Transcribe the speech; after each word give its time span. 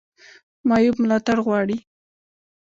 معیوب 0.69 0.95
ملاتړ 1.03 1.37
غواړي 1.45 1.77